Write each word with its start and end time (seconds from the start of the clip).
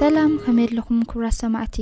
ሰላም 0.00 0.30
ከመየለኹም 0.42 0.98
ክብራት 1.10 1.34
ሰማዕቲ 1.40 1.76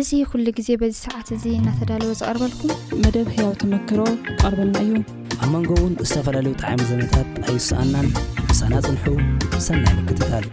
እዙ 0.00 0.10
ኩሉ 0.32 0.46
ግዜ 0.58 0.68
በዚ 0.80 0.92
ሰዓት 1.06 1.28
እዙ 1.36 1.44
እናተዳለወ 1.60 2.12
ዝቐርበልኩም 2.20 2.70
መደብ 3.02 3.28
ሕያው 3.36 3.50
ትምክሮ 3.62 4.00
ቀርበልና 4.42 4.76
እዩ 4.84 4.92
ኣብ 5.42 5.50
መንጎእውን 5.54 5.96
ዝተፈላለዩ 6.10 6.52
ጣዕሚ 6.62 6.80
ዘመታት 6.92 7.26
ኣይወስኣናን 7.46 8.08
ሳና 8.60 8.72
ፅንሑ 8.86 9.06
ሰናይ 9.68 9.94
ምክትካል 10.00 10.46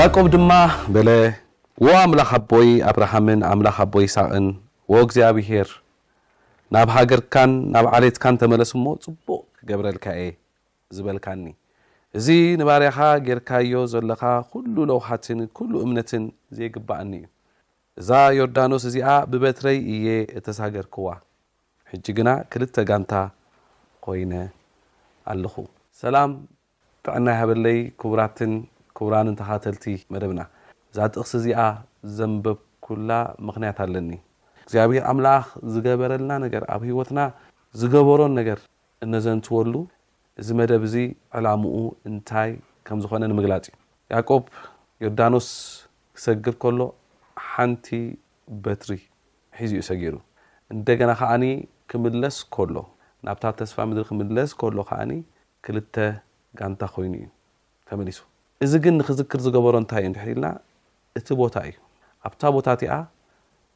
ያቆብ 0.00 0.26
ድማ 0.32 0.52
በለ 0.94 1.08
ዎ 1.84 1.88
ኣምላክኣቦይ 2.02 2.68
ኣብርሃምን 2.90 3.40
ኣምላኽኣቦይ 3.48 4.06
ሳቅን 4.14 4.46
ወእግዚኣብሄር 4.92 5.68
ናብ 6.74 6.88
ሃገርካን 6.96 7.50
ናብ 7.74 7.86
ዓሌትካን 7.98 8.38
ተመለስ 8.42 8.70
ሞ 8.84 8.94
ፅቡቅ 9.04 9.40
ክገብረልካ 9.58 10.06
እየ 10.20 10.28
ዝበልካኒ 10.96 11.42
እዚ 12.20 12.26
ንባርያካ 12.62 13.00
ጌርካዮ 13.26 13.74
ዘለካ 13.94 14.22
ኩሉ 14.54 14.76
ለውሓትን 14.92 15.40
ኩሉ 15.60 15.72
እምነትን 15.86 16.24
ዘይግባኣኒ 16.58 17.12
እዩ 17.20 17.26
እዛ 18.02 18.10
ዮርዳኖስ 18.40 18.86
እዚኣ 18.92 19.10
ብበትረይ 19.32 19.78
እየ 19.96 20.08
እተሳገርክዋ 20.40 21.08
ሕጂ 21.92 22.06
ግና 22.18 22.30
ክልተ 22.52 22.76
ጋንታ 22.90 23.12
ኮይነ 24.06 24.32
ኣለኹ 25.32 25.56
ሰላም 26.04 26.32
ብጥዕና 27.04 27.26
ይሃበለይ 27.36 27.80
ክቡራትን 28.02 28.54
ቡራን 29.06 29.26
ን 29.32 29.34
ተካተልቲ 29.40 29.84
መደብና 30.14 30.40
እዛ 30.92 30.98
ጥቕሲ 31.14 31.32
እዚኣ 31.40 31.60
ዘንበብኩላ 32.16 33.10
ምክንያት 33.48 33.78
ኣለኒ 33.84 34.10
እግዚኣብሔር 34.64 35.04
ኣምላኽ 35.10 35.44
ዝገበረልና 35.74 36.32
ነገር 36.44 36.62
ኣብ 36.74 36.82
ሂወትና 36.88 37.20
ዝገበሮን 37.80 38.32
ነገር 38.40 38.58
እነዘንትወሉ 39.06 39.74
እዚ 40.40 40.48
መደብ 40.60 40.82
እዚ 40.88 40.96
ዕላምኡ 41.38 41.76
እንታይ 42.10 42.50
ከም 42.88 42.98
ዝኮነ 43.04 43.24
ንምግላፅ 43.32 43.64
ዩ 43.72 43.74
ያቆብ 44.14 44.42
ዮርዳኖስ 45.04 45.48
ክሰግር 46.16 46.54
ከሎ 46.62 46.80
ሓንቲ 47.50 47.88
በትሪ 48.64 48.92
ሒዚኡ 49.60 49.82
ሰጊሩ 49.90 50.14
እንደገና 50.74 51.10
ከዓኒ 51.20 51.44
ክምለስ 51.92 52.36
ከሎ 52.56 52.76
ናብታብ 53.26 53.54
ተስፋ 53.60 53.78
ምድሪ 53.90 54.04
ክምለስ 54.10 54.52
ከሎ 54.62 54.78
ከዓኒ 54.90 55.12
ክልተ 55.66 55.96
ጋንታ 56.60 56.82
ኮይኑ 56.94 57.12
እዩ 57.22 57.26
ተመሊሱ 57.88 58.18
እዚ 58.64 58.72
ግን 58.84 58.94
ንክዝክር 59.00 59.40
ዝገበሮ 59.44 59.74
እንታይ 59.82 60.02
እ 60.06 60.08
ንድሕርኢልና 60.12 60.46
እቲ 61.18 61.28
ቦታ 61.40 61.54
እዩ 61.68 61.76
ኣብታ 62.26 62.42
ቦታ 62.56 62.66
እቲኣ 62.76 62.92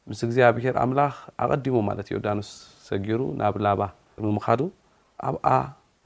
ምስ 0.09 0.19
እግዚኣብሔር 0.25 0.75
ኣምላኽ 0.81 1.15
ኣቀዲሞ 1.43 1.77
ማለት 1.87 2.07
ዮ 2.13 2.17
ዳኖስ 2.25 2.49
ሰጊሩ 2.89 3.21
ናብ 3.39 3.55
ላባ 3.65 3.81
ምምካዱ 4.25 4.61
ኣብኣ 5.27 5.47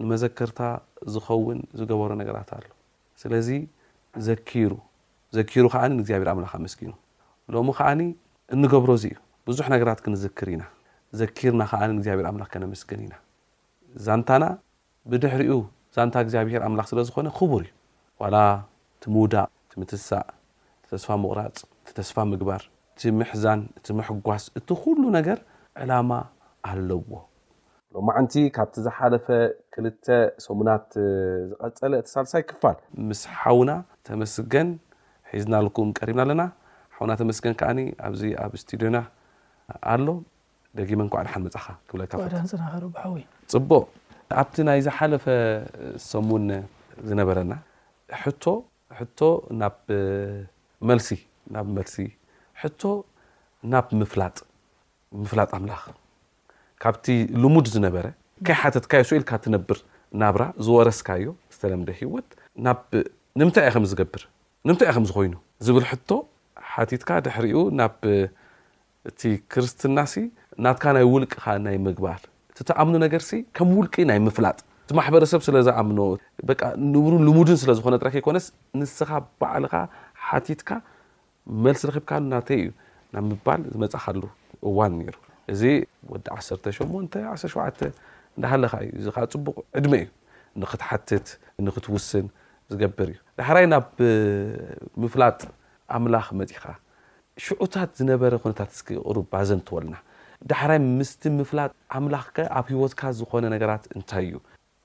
ንመዘከርታ 0.02 0.60
ዝኸውን 1.14 1.60
ዝገበሩ 1.80 2.10
ነገራት 2.22 2.52
ኣሎ 2.58 2.66
ስለዚ 3.24 3.50
ዘኪ 4.28 4.52
ዘኪሩ 5.38 5.64
ከዓ 5.74 5.84
ግዚኣብሔር 6.04 6.30
ኣምላክ 6.34 6.54
ኣመስግኑ 6.60 6.92
ሎሚ 7.56 7.70
ከዓ 7.80 7.90
እንገብሮዚ 8.58 9.04
እዩ 9.12 9.18
ብዙሕ 9.50 9.66
ነገራት 9.76 10.00
ክንዝክር 10.06 10.48
ኢና 10.56 10.64
ዘኪርና 11.22 11.62
ከዓ 11.74 11.82
ኣብሔር 11.98 12.26
ኣላ 12.32 12.46
ከነመስግን 12.54 13.02
ኢና 13.08 13.16
ዛንታና 14.08 14.46
ብድሕሪኡ 15.12 15.58
ዛንታ 15.98 16.16
እግዚኣብሔር 16.28 16.64
ኣምላክ 16.70 16.88
ስለዝኮነ 16.94 17.28
ክቡር 17.40 17.66
እዩ 17.68 17.68
ስፋ 19.04 19.26
ቁፅ 20.92 22.00
ስፋ 22.10 22.22
ስ 24.58 26.22
ኣለዎ 26.70 27.02
ሎ 27.94 28.48
ካ 28.56 28.60
ዝሓፈ 28.86 29.28
ክተ 29.74 30.54
ሙና 30.58 30.72
ዝፀ 30.96 32.02
ሳሳይ 32.14 32.44
ፋ 32.64 32.72
ሓና 33.42 33.72
ስ 34.36 34.46
ዝናም 35.44 36.32
ና 36.42 36.46
ሓ 36.96 37.16
ስ 37.32 38.66
ድዮና 38.72 39.02
ደመ 40.78 40.90
ዝፈ 40.90 41.64
ሙ 48.52 48.56
ሕቶ 48.98 49.20
ናብ 49.62 49.78
መልሲ 50.90 51.10
ናብ 51.56 51.68
መልሲ 51.78 51.96
ሕቶ 52.62 52.82
ናብ 53.72 53.88
ምፍላጥ 54.02 54.38
ምፍላጥ 55.22 55.50
ኣምላክ 55.58 55.84
ካብቲ 56.84 57.06
ልሙድ 57.44 57.68
ዝነበረ 57.76 58.06
ከይ 58.48 58.56
ሓተት 58.62 58.86
ካይስ 58.92 59.10
ኢልካ 59.18 59.32
ትነብር 59.44 59.78
ናብራ 60.22 60.44
ዝወረስካ 60.66 61.10
ዮ 61.26 61.30
ዝተለምደ 61.54 61.90
ሂወት 62.00 62.30
ታይ 63.56 63.68
ዝገብር 63.92 64.22
ታይ 64.80 64.88
እዩ 64.90 64.96
ከምዝኮይኑ 64.98 65.36
ዝብል 65.66 65.86
ሕቶ 65.92 66.10
ሓቲትካ 66.72 67.10
ድሕሪኡ 67.26 67.58
ናብ 67.80 67.96
እቲ 69.10 69.22
ክርስትናሲ 69.52 70.14
ናትካ 70.64 70.84
ናይ 70.98 71.06
ውልቅ 71.14 71.34
ናይ 71.68 71.78
ምግባር 71.86 72.22
ትተኣምኑ 72.58 72.96
ነገርሲ 73.06 73.32
ከም 73.58 73.68
ውልቂ 73.78 73.96
ናይ 74.10 74.20
ምፍላጥ 74.28 74.58
እቲ 74.90 74.96
ማሕበረሰብ 74.98 75.42
ስለዝኣምኖ 75.46 76.00
ንብሩን 76.94 77.24
ልሙድን 77.28 77.58
ስለዝኾነ 77.64 77.96
ጥረክ 78.02 78.16
ኮነስ 78.28 78.46
ንስኻ 78.80 79.10
ባዕልኻ 79.42 79.74
ሓቲትካ 80.28 80.70
መልሲ 81.64 81.82
ረክብካሉ 81.90 82.24
ናተይ 82.32 82.58
እዩ 82.64 82.70
ናብ 83.14 83.24
ምባል 83.30 83.62
ዝመፅእኻሉ 83.74 84.22
እዋን 84.70 84.92
ነይሩ 85.02 85.16
እዚ 85.54 85.62
ወዲ 86.12 86.26
1817 86.38 87.86
እንዳሃለኻ 88.36 88.74
እዩ 88.88 88.98
ዚ 89.06 89.14
ፅቡቕ 89.18 89.48
ዕድመ 89.78 89.94
እዩ 90.02 90.08
ንክትሓትት 90.66 91.28
ንክትውስን 91.70 92.26
ዝገብር 92.72 93.08
እዩ 93.14 93.20
ዳሕራይ 93.40 93.68
ናብ 93.78 93.86
ምፍላጥ 95.04 95.40
ኣምላኽ 95.98 96.28
መፂኻ 96.42 96.64
ሽዑታት 97.46 97.90
ዝነበረ 98.00 98.32
ኩነታት 98.46 98.72
ስክቕሩ 98.82 99.18
ባዘን 99.34 99.62
ትወልና 99.70 99.96
ዳሕራይ 100.52 100.80
ምስቲ 101.00 101.22
ምፍላጥ 101.42 101.72
ኣምላኽከ 102.00 102.38
ኣብ 102.60 102.66
ሂወትካ 102.76 103.02
ዝኾነ 103.20 103.46
ነገራት 103.58 103.84
እንታይ 103.98 104.26
እዩ 104.30 104.36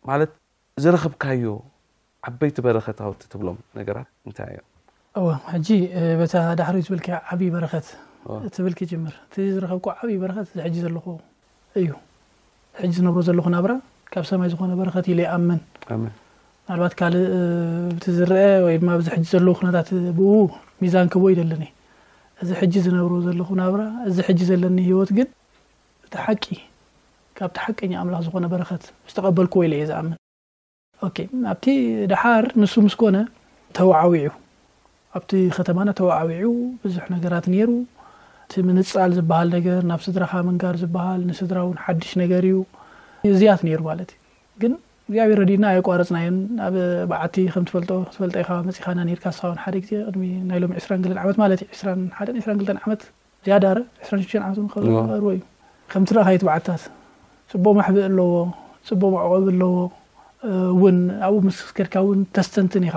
ማት 0.08 0.32
ዝረክብካዮ 0.84 1.44
ዓበይቲ 2.28 2.56
በረከታው 2.66 3.12
ትብሎም 3.32 3.58
ነራት 3.76 4.08
እታይ 4.30 4.54
ሕጂ 5.52 5.68
ቤታ 6.20 6.34
ዳሕሪ 6.60 6.76
ዝብልከ 6.86 7.08
ዓብይ 7.32 7.48
በረኸት 7.54 7.86
ትብልክ 8.54 8.78
ጅምር 8.90 9.14
እ 9.44 9.46
ዝረኸብ 9.54 9.86
ዓብይ 10.00 10.16
በረከት 10.22 10.48
ዚ 10.76 10.82
ዘለኹ 10.84 11.06
እዩ 11.80 11.88
ሕ 12.80 12.90
ዝነብሮ 12.98 13.20
ዘለኹ 13.28 13.46
ናብራ 13.56 13.72
ካብ 14.12 14.24
ሰማይ 14.30 14.48
ዝኾነ 14.54 14.70
በረከት 14.80 15.06
ይኣመን 15.12 15.60
ናባት 16.68 16.92
ካእ 16.98 17.12
ቲ 18.04 18.14
ዝርአ 18.18 18.36
ወድ 18.66 18.82
ዚ 19.06 19.08
ሕ 19.14 19.18
ዘለ 19.32 19.46
ነታት 19.68 19.88
ብው 20.20 20.36
ሚዛን 20.82 21.08
ክብ 21.14 21.24
ዩ 21.32 21.36
ዘለኒ 21.40 21.64
እዚ 22.42 22.50
ሕጂ 22.60 22.74
ዝነብሮ 22.86 23.12
ዘለኹ 23.28 23.48
ናብ 23.62 23.74
እዚ 24.30 24.38
ዘለኒ 24.52 24.78
ሂወት 24.90 25.10
ግን 25.18 25.28
እቲሓቂ 26.06 26.44
ካብቲ 27.38 27.58
ሓቀኛ 27.66 27.92
ኣምላኽ 28.00 28.20
ዝኾነ 28.26 28.46
በረከት 28.52 28.82
ዝተቐበልኩ 29.10 29.54
ወ 29.60 29.64
ኢ 29.66 29.68
እየ 29.78 29.84
ዝኣምን 29.90 30.14
ኣብቲ 31.52 31.66
ድሓር 32.10 32.44
ንሱ 32.62 32.74
ምስኮነ 32.86 33.16
ተወዓዊዑ 33.78 34.28
ኣብቲ 35.18 35.32
ከተማና 35.56 35.88
ተወዓዊዑ 36.00 36.50
ብዙሕ 36.84 37.04
ነገራት 37.14 37.46
ነይሩ 37.54 37.70
ቲ 38.52 38.62
ምንፃል 38.68 39.10
ዝበሃል 39.18 39.48
ነገር 39.56 39.80
ናብ 39.90 40.00
ስድራካ 40.06 40.32
መንጋር 40.48 40.74
ዝብሃል 40.82 41.20
ንስድራ 41.30 41.58
እውን 41.66 41.78
ሓድሽ 41.84 42.10
ነገር 42.22 42.42
እዩ 42.48 42.56
እዝያት 43.34 43.60
ሩ 43.68 43.82
ማለት 43.90 44.10
ዩ 44.16 44.18
ግን 44.62 44.72
ግዚብሔር 45.12 45.40
ዲና 45.50 45.64
ኣይቋረፅናዮን 45.74 46.36
ኣብ 46.66 46.74
በዓቲ 47.10 47.34
ከምፈልጦ 47.54 47.90
ፈጠ 48.16 48.36
መፅኻና 48.68 48.98
ርካ 49.18 49.26
ስ 49.38 49.52
ሓደ 49.64 49.74
ግዜ 49.84 49.92
ድሚ 50.14 50.24
ናይ 50.50 50.60
ሎ 50.62 50.66
22 50.80 51.46
ዓት 51.46 51.60
እ 52.40 52.42
2 52.50 52.74
ዓመት 52.86 53.02
ዝያዳረ2ዓር 53.46 54.52
እዩ 54.54 54.64
ከረት 55.94 56.44
ዓታት 56.56 56.84
ፅቦ 57.54 57.66
ኣሕብእ 57.82 58.04
ኣለዎ 58.08 58.28
ፅቦ 58.88 59.02
ኣዕቅቢ 59.24 59.44
ኣለዎ 59.52 59.72
እውን 60.74 60.96
ኣብኡ 61.26 61.36
መስስከድካ 61.48 61.94
እውን 62.04 62.20
ተስተንትን 62.36 62.82
ኢኻ 62.88 62.96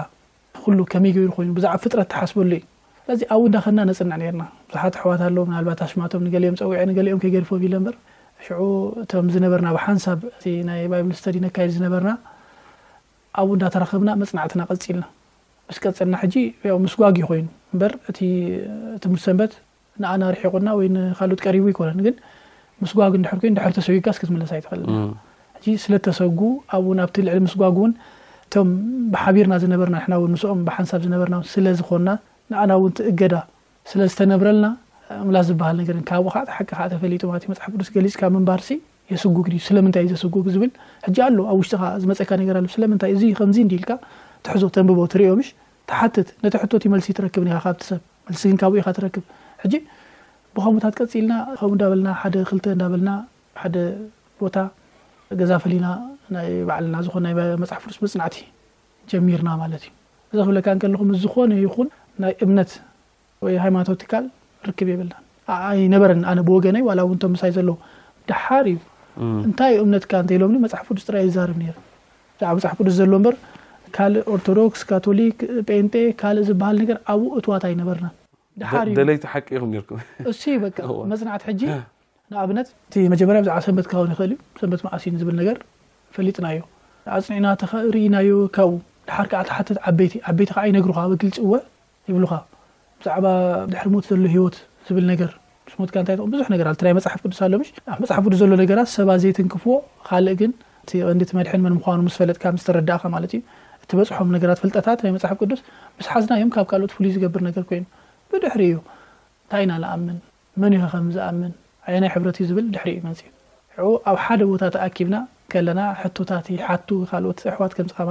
ኩሉ 0.64 0.78
ከመይ 0.92 1.12
ገብሩ 1.16 1.30
ኮይኑ 1.36 1.50
ብዛዕባ 1.58 1.74
ፍጥረት 1.84 2.08
ተሓስበሉ 2.14 2.52
እዩ 2.58 2.64
ስዚ 3.08 3.22
ኣብኡ 3.34 3.44
እንዳኸና 3.50 3.80
ነፅንዕ 3.90 4.10
ነርና 4.22 4.44
ብዙሓት 4.70 4.96
ኣሕዋት 5.00 5.22
ለዎ 5.36 5.44
ናልባ 5.54 5.70
ሽማቶም 5.92 6.24
ንገሊኦም 6.28 6.56
ፀው 6.62 6.72
ንገሊኦም 6.92 7.20
ከገድፈብ 7.24 7.62
ኢ 7.68 7.70
በር 7.88 7.96
ሽዑ 8.46 8.62
እቶም 9.04 9.28
ዝነበርና 9.36 9.68
ብሓንሳብ 9.78 10.20
ቲ 10.44 10.54
ናይ 10.70 10.82
ባይብል 10.94 11.14
ስተዲ 11.20 11.38
ነካየድ 11.46 11.72
ዝነበርና 11.78 12.12
ኣብብ 13.42 13.54
እዳተረኸብና 13.58 14.10
መፅናዕትና 14.22 14.62
ቀፂልና 14.72 15.06
ምስ 15.70 15.78
ቀፅልና 15.84 16.16
ሕጂ 16.24 16.36
ምስ 16.86 16.96
ጓግ 17.04 17.18
ኮይኑ 17.30 17.48
በር 17.82 17.94
እቲ 18.10 18.20
ትምህርት 19.06 19.24
ሰንበት 19.28 19.54
ንኣነርሒ 20.02 20.44
ቁና 20.56 20.68
ወ 20.80 20.90
ካልኦት 21.20 21.42
ቀሪቡ 21.48 21.66
ይኮነን 21.74 22.02
ግን 22.08 22.16
ምስጓግ 22.84 23.14
ድር 23.24 23.44
ይ 23.48 23.52
ድሕር 23.58 23.72
ተሰጉካ 23.78 24.08
ስክ 24.16 24.24
ትመለሳ 24.30 24.52
ይትክል 24.60 24.82
ስለ 25.84 25.94
ተሰጉ 26.08 26.40
ኣብ 26.76 26.84
እው 26.90 26.92
ኣብቲ 27.06 27.16
ልዕሊ 27.28 27.40
ምስጓግ 27.46 27.78
እውን 27.82 27.92
እቶም 28.48 28.68
ብሓቢርና 29.14 29.54
ዝነበርና 29.64 29.98
ና 30.12 30.20
ው 30.22 30.26
ምስኦም 30.34 30.60
ብሓንሳብ 30.68 31.00
ዝነበርና 31.06 31.38
ስለዝኮና 31.54 32.10
ንኣና 32.52 32.72
ውን 32.82 32.94
ትእገዳ 32.98 33.36
ስለዝተነብረልና 33.92 34.68
ላስ 35.36 35.46
ዝበሃል 35.50 35.76
ነገ 35.80 35.90
ካብኡ 36.10 36.28
ሓቂ 36.58 36.70
ተፈሊጡ 36.94 37.22
መሓፍ 37.52 37.68
ቅዱስ 37.76 37.90
ገሊፅካ 37.96 38.22
መንባርሲ 38.36 38.70
የስጉግ 39.12 39.46
ዩ 39.58 39.60
ስለምንታይ 39.68 40.04
እዩ 40.06 40.10
ዘስጉግ 40.16 40.48
ዝብል 40.54 40.72
ሕጂ 41.06 41.18
ኣሎ 41.28 41.38
ኣብ 41.52 41.58
ውሽጢኻ 41.62 41.84
ዝመፀካ 42.04 42.30
ነገርሎ 42.42 42.68
ስለምንታይ 42.76 43.12
እዙ 43.16 43.24
ከምዚ 43.40 43.58
ዲ 43.72 43.76
ልካ 43.84 43.92
ትሕዞ 44.46 44.64
ተንብቦ 44.76 45.00
ትሪዮምሽ 45.14 45.50
ተሓትት 45.92 46.30
ነቲ 46.46 46.56
ሕቶት 46.64 46.84
መልሲ 46.94 47.08
ትረክብ 47.18 47.44
ካብሰብ 47.66 48.00
መሲግን 48.32 48.58
ካብ 48.62 48.74
ኢኻ 48.80 48.88
ትረክብ 48.98 49.24
ብከሞታት 50.58 50.94
ቀፂልና 51.02 51.34
ከብ 51.58 51.72
እንዳበልና 51.76 52.10
ሓደ 52.20 52.36
ክልተ 52.50 52.66
እዳበልና 52.76 53.10
ሓደ 53.62 53.76
ቦታ 54.42 54.58
ገዛፈሊና 55.40 55.88
ናይ 56.36 56.48
ባዕልና 56.70 56.96
ዝኾነ 57.06 57.26
መፅሓፍ 57.62 57.84
ቅዱስ 57.90 57.98
መፅናዕቲ 58.06 58.38
ጀሚርና 59.12 59.50
ማለት 59.62 59.84
እዩ 59.88 59.94
እዚ 60.32 60.40
ክብለካ 60.48 60.68
ንከለኹም 60.78 61.10
ዝኾነ 61.24 61.52
ይኹን 61.66 61.88
ናይ 62.24 62.34
እምነት 62.46 62.72
ወይ 63.46 63.56
ሃይማኖታዊቲካል 63.66 64.26
ርክብ 64.70 64.88
የብልና 64.94 65.14
ኣይነበረን 65.70 66.22
ኣነ 66.32 66.40
ብወገነ 66.50 66.78
እውቶ 67.08 67.24
ሳይ 67.44 67.52
ዘለዎ 67.58 67.76
ድሓር 68.32 68.66
እዩ 68.74 68.78
እንታ 69.48 69.60
እምነትካ 69.86 70.12
እንተይሎም 70.24 70.56
መፅሓፍ 70.66 70.88
ቅዱስ 70.92 71.06
ጥር 71.10 71.18
ይዛርብ 71.30 71.58
ነ 71.64 71.74
ብዛዕ 72.40 72.52
መፅሓፍ 72.58 72.74
ቅዱስ 72.82 72.96
ዘሎ 73.02 73.14
በር 73.28 73.36
ካልእ 73.98 74.26
ኦርቶዶክስ 74.36 74.82
ካቶሊክ 74.90 75.38
ንቴ 75.86 75.96
ካእ 76.22 76.40
ዝበሃል 76.50 76.78
ነገር 76.84 76.98
ኣብ 77.14 77.22
እትዋታ 77.40 77.64
ኣይነበርና 77.72 78.08
እዩደይቲ 78.92 79.24
ሓቂ 79.34 79.48
ኹም 79.62 79.72
ርምእሱ 79.78 80.44
በመፅናቲ 80.82 81.42
ሕ 81.48 81.52
ንኣብነት 82.32 82.68
መጀመርያ 83.14 83.40
ብዕ 83.48 83.52
ሰንበት 83.66 83.88
ን 84.08 84.12
ይኽእል 84.14 84.32
ዩሰንት 84.56 84.82
ማእሲን 84.88 85.14
ዝብ 85.22 85.30
ነገ 85.40 85.50
ፈሊጥናዮ 86.16 86.60
ፅኒዕናርእናዮ 87.26 88.30
ካ 88.56 88.66
ር 88.68 89.28
ዓ 89.42 89.44
ሓት 89.58 89.68
ዓዓበይቲ 89.90 90.50
ኣይነግሩካ 90.64 91.00
ግልፅወ 91.22 91.54
ይብሉኻ 92.10 92.34
ብዛዕባ 93.02 93.26
ድሕሪ 93.72 93.88
ሞት 93.94 94.06
ዘለ 94.12 94.26
ሂወት 94.36 94.56
ዝብል 94.88 95.06
ነገር 95.12 95.30
ትካ 95.88 95.96
ታይ 96.08 96.16
ብዙሕ 96.34 96.48
ነገ 96.54 96.62
ናይ 96.88 96.94
መፅሓፍ 96.98 97.22
ቅዱስ 97.26 97.40
ኣሎ 97.46 97.54
ኣ 97.92 97.96
መፅሓፍ 98.04 98.26
ቅስ 98.32 98.38
ዘሎ 98.42 98.52
ራት 98.80 98.90
ሰባ 98.98 99.10
ዘይትንክፍዎ 99.24 99.74
ካእ 100.08 100.28
ግን 100.42 100.52
ዲቲ 101.22 101.32
መድሐን 101.40 101.62
መንምኑስፈለጥካ 101.68 102.46
ስረዳእ 102.66 103.06
ማትዩ 103.14 103.42
እቲበፅሖም 103.84 104.30
ነገራት 104.36 104.60
ፍጠታት 104.66 105.00
ናይ 105.06 105.14
መፅሓፍ 105.18 105.40
ቅዱስ 105.44 105.62
ብስሓዝናእዮም 106.02 106.52
ካብ 106.58 106.68
ካልኦት 106.74 106.94
ፍሉይ 106.98 107.12
ዝገብር 107.16 107.42
ነገር 107.50 107.64
ኮይኑ 107.72 107.84
ድሕሪ 108.46 108.62
እዩ 108.70 108.78
እንታይ 109.44 109.64
እና 109.66 109.74
ንኣምን 109.84 110.18
መን 110.62 110.74
ከምዝኣምን 110.94 111.52
ዓየናይ 111.90 112.10
ሕብረት 112.16 112.38
ዩ 112.42 112.46
ዝብል 112.50 112.66
ድሕሪ 112.76 112.90
እዩ 112.96 113.02
መፅ 113.08 113.20
ዩ 113.26 113.30
ኣብ 114.10 114.18
ሓደ 114.26 114.42
ቦታ 114.52 114.64
ተኣኪብና 114.76 115.16
ከለና 115.52 115.82
ሕቶታት 116.02 116.46
ሓቱ 116.68 116.90
ካት 117.10 117.38
ኣሕዋት 117.52 117.74
ከምዚ 117.78 117.92
ከ 117.98 118.02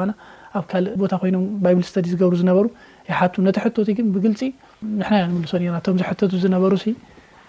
ኣብ 0.59 0.65
ካእ 0.71 0.85
ቦታ 1.03 1.13
ኮይኖ 1.23 1.37
ባይብል 1.65 1.85
ስተዲ 1.91 2.07
ዝገብሩ 2.13 2.35
ዝነበሩ 2.43 2.67
ይሓቱ 3.11 3.35
ነቲ 3.47 3.57
ሕቶት 3.65 3.89
ግን 3.99 4.07
ብግልፂ 4.15 4.41
ንሕና 5.01 5.19
ንምልሶ 5.31 5.53
ቶምዚ 5.87 6.03
ሕተቱ 6.11 6.33
ዝነበሩ 6.45 6.73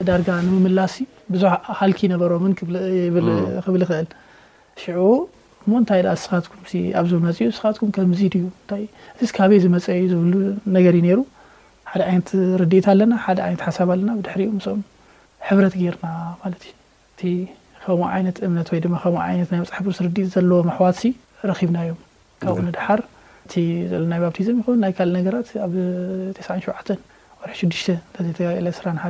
ዳርጋ 0.07 0.29
ንምምላስ 0.47 0.95
ብዙ 1.33 1.43
ሃልኪ 1.77 1.99
ነበሮምን 2.13 2.51
ክብል 2.59 2.75
ክእል 3.89 4.07
ሽዑ 4.81 4.97
ሞ 5.71 5.79
ንታይ 5.83 6.01
ስኻትኩም 6.23 6.59
ኣብ 6.99 7.05
መፅ 7.25 7.37
ዩ 7.43 7.47
ስኻትኩም 7.59 7.89
ከምዚ 7.95 8.19
ድዩ 8.33 8.43
ዚስ 9.19 9.31
ካበ 9.37 9.51
ዝመፀ 9.63 9.85
ዩ 10.01 10.03
ዝብሉ 10.11 10.33
ነገር 10.75 10.93
እዩ 10.99 11.01
ነሩ 11.07 11.19
ሓደ 11.91 12.01
ዓይነት 12.09 12.29
ርዲኢታ 12.61 12.87
ኣለና 12.93 13.13
ሓደ 13.25 13.39
ነት 13.53 13.61
ሓሳብ 13.67 13.89
ኣለና 13.93 14.11
ድሪ 14.25 14.41
ም 14.55 14.79
ሕብረት 15.47 15.75
ጌርና 15.81 16.05
ማት 16.39 16.53
እቲ 17.15 17.21
ከም 17.83 18.01
ይነት 18.19 18.37
እምነት 18.45 18.69
ወድ 18.73 18.85
ከ 18.93 19.05
ና 19.13 19.63
ሓፍ 19.75 19.83
ቅዱስ 19.89 19.99
ርዲ 20.05 20.17
ዘለዎ 20.33 20.57
ኣሕዋትሲ 20.71 21.09
ረኪብና 21.49 21.77
ዮም 21.89 21.99
ካብኡ 22.43 22.65
ድሓር 22.77 23.01
እ 23.61 23.63
ናኣዝ 24.11 24.47
ናይ 24.83 24.91
ካ 24.97 25.05
ነራት 25.15 25.49
ኣብሸር6 25.65 26.37
ዘተስራሓ 28.29 29.09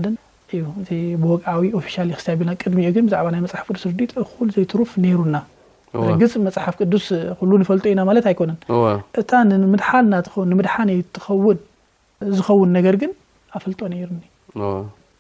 እዩ 0.56 0.62
እ 0.96 0.98
ብወቃዊ 1.22 1.62
ፊ 1.86 1.96
ክስልና 2.18 2.52
ቅድሚ 2.62 2.80
ን 3.06 3.08
ዛዕ 3.14 3.26
ና 3.34 3.38
መፅሓፍ 3.46 3.66
ቅዱስ 3.72 3.84
ርዲ 3.90 4.02
ኩ 4.30 4.38
ዘይሩፍ 4.56 4.92
ነሩና 5.04 5.38
ርግፅ 6.12 6.34
መፅሓፍ 6.46 6.76
ቅዱስ 6.82 7.08
ፈልጦ 7.70 7.86
ኢና 7.94 8.02
ማለ 8.10 8.18
ኣይኮነ 8.32 8.52
እታ 9.22 9.32
ምድ 9.52 9.66
ምድሓ 10.60 10.76
ትኸውን 11.18 11.58
ዝኸውን 12.38 12.70
ነገር 12.78 12.96
ግን 13.02 13.12
ኣፈልጦ 13.58 13.80
ነሩኒ 13.94 14.20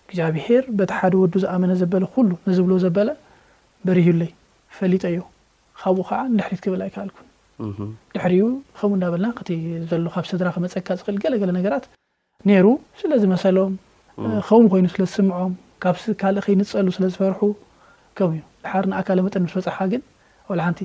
እግዚኣብሄር 0.07 0.63
በቲ 0.79 0.91
ሓደ 0.99 1.13
ወዱ 1.23 1.33
ዝኣመነ 1.43 1.71
ዘበለ 1.81 2.03
ሉ 2.27 2.31
ንዝብሎ 2.49 2.71
ዘበለ 2.83 3.09
በርህለይ 3.87 4.31
ፈሊጠ 4.77 5.03
ዩ 5.15 5.19
ካብኡ 5.81 6.03
ከዓ 6.09 6.19
ንድሕሪት 6.33 6.59
ክብል 6.65 6.81
ኣይከኣልኩ 6.85 7.17
ድሕሪዩ 8.15 8.43
ከም 8.79 8.91
እናበለና 8.97 9.29
ክ 9.37 9.39
ዘሎ 9.89 10.05
ካብ 10.15 10.25
ስድራ 10.31 10.47
ክመፀካ 10.55 10.87
ዝክእል 10.99 11.17
ገለገለ 11.23 11.51
ነገራት 11.59 11.85
ነይሩ 12.49 12.65
ስለዝመሰሎም 13.01 13.73
ከ 14.49 14.61
ኮይኑ 14.73 14.85
ስለዝስምዖም 14.95 15.53
ካካ 15.83 16.25
ከይንፀሉ 16.45 16.87
ስለዝፈርሑ 16.97 17.41
ከምእዩ 18.19 18.41
ድሓር 18.65 18.85
ንኣካመጠ 18.91 19.35
ስ 19.37 19.55
በፅሕካ 19.57 19.79
ግን 19.93 20.01
ሓንቲ 20.67 20.79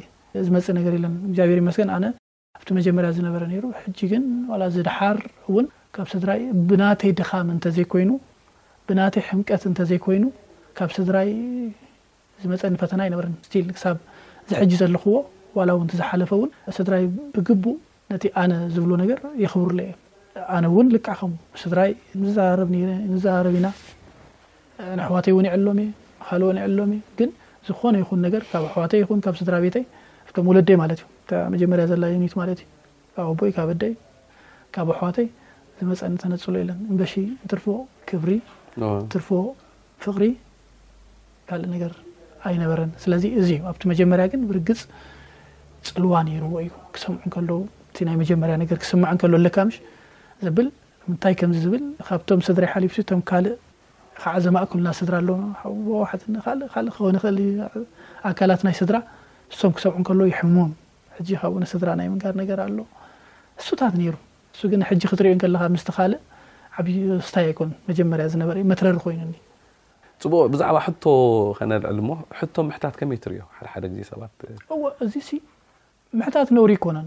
ዝመፅእ 0.46 0.74
ነገር 0.78 0.92
የለ 0.96 1.06
እግዚኣብሄር 1.28 1.60
መስን 1.68 1.88
ኣነ 1.96 2.04
ብቲ 2.60 2.70
መጀመርያ 2.78 3.08
ዝነበረ 3.18 3.42
ሩ 3.64 3.70
ግን 4.12 4.24
ዚድሓር 4.74 5.18
እውን 5.48 5.66
ካብ 5.96 6.06
ስድራይ 6.12 6.42
ብናተይ 6.68 7.10
ድኻም 7.18 7.46
እንተ 7.54 7.64
ዘይኮይኑ 7.76 8.10
ብናተይ 8.88 9.22
ሕምቀት 9.28 9.62
እንተ 9.70 9.80
ዘይኮይኑ 9.90 10.24
ካብ 10.78 10.90
ስድራይ 10.96 11.30
ዝመፀኒፈተና 12.42 13.00
ይነበርስል 13.08 13.64
ክሳብ 13.76 13.96
ዝሕጂ 14.50 14.70
ዘለኽዎ 14.82 15.16
ዋላ 15.58 15.70
ው 15.78 15.82
ዝሓለፈ 15.98 16.30
ውን 16.42 16.50
ስድራይ 16.76 17.02
ብግቡእ 17.34 17.74
ነቲ 18.12 18.24
ኣነ 18.42 18.52
ዝብሎ 18.76 18.92
ነገር 19.02 19.18
ይኽብሩ 19.44 19.68
ኣነ 20.54 20.64
እውን 20.72 20.86
ልክኸሙ 20.94 21.32
ስድራይ 21.62 21.90
ራረብ 22.38 22.70
ኢና 23.58 23.66
ንኣሕዋተይ 24.96 25.32
እውን 25.34 25.46
ይዕሎም 25.50 25.80
እየ 25.84 25.90
ይዕሎም 26.62 26.92
እ 26.96 27.00
ግን 27.20 27.30
ዝኾነ 27.68 27.94
ይኹን 28.02 28.20
ነገ 28.28 28.34
ካብ 28.54 28.62
ኣሕዋተይ 28.70 29.02
ይ 29.06 29.10
ካብ 29.28 29.34
ስድራ 29.42 29.54
ቤተይ 29.66 29.84
ቶ 30.36 30.46
ወለደይ 30.50 30.76
ማለት 30.84 31.00
እዩ 31.04 31.06
መጀመርያ 31.52 31.84
ዘላ 31.92 32.04
ዩኒ 32.16 32.24
ማትእዩ 32.40 32.60
ካብኣቦይ 33.16 33.50
ካብ 33.58 33.70
ደይ 33.84 33.92
ካብ 34.74 34.88
ኣሕዋተይ 34.96 35.26
መፀኒተነፅሎ 35.90 36.54
ኢለን 36.62 36.78
ንበሺ 36.94 37.12
እንትርፎ 37.44 37.66
ክብሪ 38.08 38.32
ትርፎ 39.12 39.28
ፍቅሪ 40.04 40.24
ካልእ 41.48 41.68
ነገር 41.74 41.92
ኣይነበረን 42.50 42.90
ስለዚ 43.02 43.24
እዚ 43.40 43.48
ዩ 43.58 43.64
ኣብቲ 43.72 43.82
መጀመርያ 43.92 44.24
ግን 44.32 44.40
ብርግፅ 44.50 44.80
ፅልዋ 45.88 46.14
ነይሩዎ 46.28 46.54
እዩ 46.64 46.70
ክሰምዑ 46.94 47.28
ከለው 47.34 47.60
ቲ 47.96 48.04
ናይ 48.08 48.16
መጀመርያ 48.22 48.54
ነገር 48.62 48.76
ክስማዕ 48.82 49.12
ከሎ 49.22 49.34
ለካምሽ 49.46 49.76
ዘብል 50.46 50.68
ምንታይ 51.08 51.34
ከምዚ 51.40 51.58
ዝብል 51.66 51.84
ካብቶም 52.08 52.40
ስድራ 52.48 52.64
ይሓሊፉቶም 52.68 53.20
ካልእ 53.30 53.54
ከዓ 54.22 54.34
ዘማእክልና 54.44 54.88
ስድራ 54.98 55.14
ኣሎ 55.22 55.30
ትእ 56.24 56.88
ክ 56.94 57.20
ክእልዩ 57.22 57.46
ኣካላት 58.30 58.60
ናይ 58.68 58.74
ስድራ 58.80 58.96
ንሶም 59.52 59.72
ክሰምዑ 59.78 60.02
ከሎዉ 60.08 60.22
ይሕሞም 60.32 60.70
ሕጂ 61.16 61.30
ካብኡ 61.40 61.56
ንስድራ 61.64 61.88
ናይ 62.00 62.08
መንጋር 62.14 62.34
ነገር 62.42 62.58
ኣሎ 62.66 62.78
ንሱታት 63.58 63.94
ነይሩ 64.00 64.14
እ 64.60 64.76
ን 64.80 64.82
ሕ 64.88 64.98
ክትሪኦ 65.10 65.32
ካ 65.42 65.46
ስካ 65.82 65.98
ዓብ 66.80 66.86
ስታይ 67.28 67.46
ኣን 67.62 67.70
መጀመርያ 67.88 68.24
ዝነበረ 68.32 68.56
መረሪ 68.72 68.96
ኮይኑኒ 69.04 69.34
ብዛ 70.52 70.62
ነዕ 73.02 73.10
ምታ 73.10 73.78
ዜእዚ 75.12 75.30
ምሕታት 76.18 76.48
ነብሩ 76.56 76.70
ይኮነ 76.76 76.98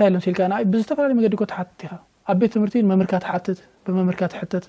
ታይ 0.00 0.08
ል 0.12 0.52
ብዝተፈላለዩ 0.72 1.28
ዲ 1.34 1.36
ሓት 1.58 1.70
ኢ 1.86 1.90
ኣብ 2.30 2.36
ቤት 2.40 2.50
ትምህርቲ 2.54 2.74
መምርካ 2.90 3.12
ትት 3.46 3.58
መምርካ 3.98 4.20
ት 4.52 4.64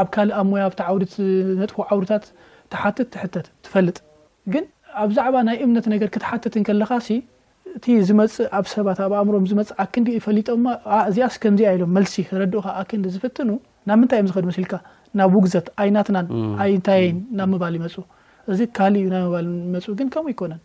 ኣብ 0.00 0.06
ካእ 0.14 0.30
ኣብ 0.40 0.46
ሞ 0.52 0.54
ውዲ 0.94 1.04
ጥ 1.70 1.72
ውታት 2.00 2.24
ትት 2.72 2.98
ተት 3.14 3.34
ትፈጥ 3.64 3.96
ግ 4.52 4.54
ኣብዛዕ 5.02 5.30
ናይ 5.48 5.56
እምነት 5.64 5.86
ክትሓትት 6.14 6.54
ኻ 6.66 7.18
እቲ 7.76 7.86
ዝመፅ 8.08 8.34
ኣብ 8.56 8.66
ሰባት 8.72 8.98
ኣብ 9.04 9.12
ኣእምሮም 9.20 9.44
ዝመፅ 9.50 9.70
ኣክንዲ 9.84 10.08
ፈሊጦእዚኣስ 10.24 11.34
ከምዚ 11.42 11.60
ኢሎም 11.74 11.90
መልሲ 11.96 12.14
ክረድኡካ 12.28 12.66
ኣክንዲ 12.80 13.06
ዝፍትኑ 13.14 13.48
ናብ 13.88 13.96
ምንታይ 14.00 14.18
እዮም 14.20 14.28
ዝከዱ 14.30 14.44
መሲልካ 14.50 14.74
ናብ 15.18 15.32
ውግዘት 15.36 15.66
ኣይናትናን 15.82 16.26
ኣይ 16.64 16.70
እንታይይን 16.76 17.18
ናብ 17.38 17.48
ምባል 17.54 17.74
ይመፁ 17.78 17.96
እዚ 18.52 18.60
ካሊ 18.78 18.94
እዩ 19.04 19.08
ናይ 19.14 19.22
ምባል 19.26 19.46
ይመፁ 19.68 19.86
ግን 19.98 20.08
ከምኡ 20.14 20.30
ይኮነን 20.34 20.60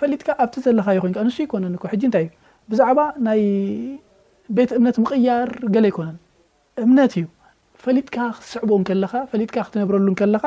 ፈሊጥካ 0.00 0.28
ኣብቲ 0.44 0.56
ዘለካዩ 0.66 0.96
ኮይንካ 1.04 1.18
ንሱ 1.28 1.36
ይኮነን 1.46 1.74
ሕጂ 1.94 2.02
እንታይ 2.08 2.24
እዩ 2.26 2.32
ብዛዕባ 2.70 2.98
ናይ 3.26 3.40
ቤት 4.56 4.70
እምነት 4.78 4.96
ምቕያር 5.04 5.48
ገለ 5.76 5.84
ኣይኮነን 5.90 6.16
እምነት 6.86 7.12
እዩ 7.20 7.26
ፈሊጥካ 7.84 8.16
ክትስዕብኡ 8.36 8.76
ከለካ 8.88 9.14
ፈሊጥካ 9.32 9.56
ክትነብረሉ 9.68 10.08
ከለኻ 10.22 10.44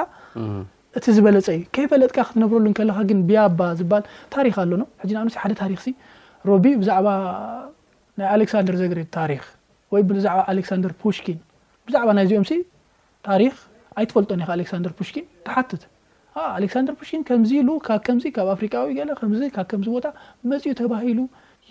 እቲ 0.99 1.09
ዝበለፀ 1.17 1.45
ዩ 1.55 1.59
ከይ 1.75 1.85
ፈለጥካ 1.91 2.17
ክትነብረሉከለካ 2.29 2.97
ግን 3.09 3.19
ብያባ 3.27 3.59
ዝበሃል 3.79 4.03
ታሪክ 4.35 4.55
ኣሎኖ 4.63 4.81
ሕ 5.01 5.05
ንኣብ 5.15 5.27
ሓደ 5.41 5.51
ታሪክሲ 5.59 5.85
ሮቢ 6.49 6.65
ብዛዕባ 6.79 7.07
ናይ 8.19 8.27
ኣሌክሳንደር 8.35 8.75
ዘገሪት 8.81 9.07
ታሪክ 9.17 9.43
ወይ 9.93 10.01
ብዛዕባ 10.09 10.39
ኣሌክሳንደር 10.53 10.91
ፑሽኪን 11.03 11.37
ብዛዕባ 11.87 12.07
ናይዚኦምሲ 12.17 12.51
ታሪክ 13.27 13.53
ኣይትፈልጦን 13.99 14.43
ኢ 14.45 14.49
ኣሌክሳንደር 14.57 14.93
ፑሽኪን 14.99 15.25
ተሓትትኣሌክሳንደር 15.47 16.95
ሽኪን 17.09 17.23
ከምዚ 17.31 17.53
ብከዚካብ 17.69 18.49
ፍሪ 18.61 18.67
ብከም 19.45 19.81
ቦታ 19.95 20.07
መፅኡ 20.51 20.73
ተባሂሉ 20.83 21.19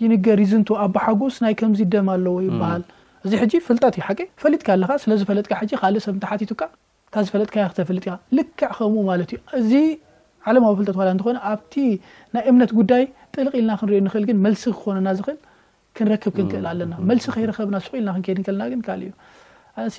ይንገር 0.03 0.41
ይዝን 0.47 0.63
ኣባሓጎስ 0.87 1.37
ናይ 1.45 1.55
ከምዚ 1.61 1.81
ደማ 1.95 2.09
ኣለዎ 2.17 2.35
ይበሃል 2.49 2.83
እዚ 3.25 3.31
ሕ 3.43 3.45
ፍ 3.69 3.77
ይፈካ 4.57 4.85
ስፈጥሰብ 5.05 6.17
እታ 7.09 7.19
ዝፈለጥካ 7.27 7.55
ክተፈልጥ 7.69 8.03
ኢኻ 8.09 8.15
ልካዕ 8.37 8.71
ከምኡ 8.77 8.97
ማለት 9.09 9.29
እዩ 9.35 9.39
እዚ 9.59 9.71
ዓለማዊ 10.49 10.73
ፍት 10.79 10.89
እንትኾነ 11.13 11.37
ኣብቲ 11.51 11.73
ናይ 12.33 12.43
እምነት 12.49 12.71
ጉዳይ 12.79 13.03
ጥልቅኢልና 13.33 13.71
ክንሪኦ 13.79 13.99
ንኽእል 14.07 14.25
ግን 14.29 14.37
መልሲ 14.45 14.63
ክኾነና 14.79 15.09
ዝክእል 15.19 15.39
ክንረክብ 15.97 16.33
ክንክእል 16.37 16.65
ኣለና 16.71 16.93
መልሲ 17.09 17.25
ከይረከብና 17.35 17.75
ስቁ 17.85 17.93
ኢልና 17.99 18.11
ክንከይድ 18.15 18.39
ከልና 18.47 18.61
ግ 18.71 18.75
ካ 18.87 18.95
እዩ 18.99 19.11
ኣነ 19.83 19.95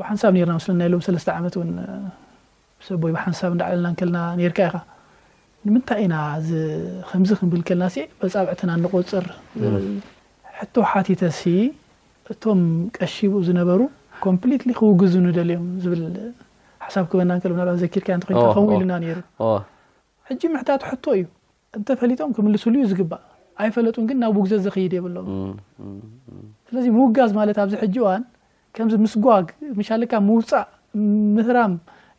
ብሓንሳብ 0.00 0.34
ርና 0.48 0.56
ስለና 0.64 0.82
ሎም 0.94 1.02
ሰለስተ 1.06 1.28
ዓመት 1.38 1.54
እው 1.60 1.64
ሰቦይ 2.88 3.12
ብሓንሳብ 3.16 3.50
እዳዓለና 3.56 3.90
ከልና 4.00 4.18
ርካ 4.52 4.60
ኢኻ 4.68 4.76
ንምንታይ 5.68 6.02
ኢናከምዚ 6.06 7.30
ክንብል 7.40 7.62
ከልና 7.70 7.84
ስ 7.94 8.04
መፃብዕትና 8.24 8.70
ንቆፅር 8.82 9.24
ሕቶ 10.58 10.74
ሓቲተሲ 10.92 11.42
እቶም 12.32 12.60
ቀሺቡኡ 12.98 13.40
ዝነበሩ 13.48 13.80
ኮምፕሊት 14.26 14.62
ክውግዝኒደልዮም 14.78 15.64
ዝብል 15.82 16.02
ሓሳብ 16.84 17.04
ክበና 17.10 17.30
ዘኪርከ 17.82 18.08
ኮ 18.26 18.44
ከ 18.56 18.64
ኢሉና 18.76 18.92
ነሩ 19.02 19.16
ሕጂ 20.28 20.42
ምሕታቱ 20.54 20.82
ሕቶ 20.90 21.04
እዩ 21.18 21.24
እንተፈሊጦም 21.78 22.30
ክምልስሉ 22.36 22.72
ዩ 22.80 22.84
ዝግባእ 22.92 23.22
ኣይፈለጡ 23.62 23.96
ግን 24.10 24.16
ናብ 24.22 24.34
ውግዘዝ 24.40 24.60
ዘክይድ 24.66 24.92
የብሎ 24.96 25.16
ስለዚ 26.68 26.84
ምውጋዝ 26.96 27.30
ማለት 27.38 27.56
ኣብዚ 27.62 27.74
ሕጂ 27.82 27.96
እዋን 28.02 28.22
ከምዚ 28.76 28.94
ምስጓግ 29.04 29.46
ሻለካ 29.88 30.12
ምውፃእ 30.28 30.66
ምህራም 31.36 31.72